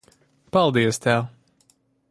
[0.55, 1.29] Paldies tev.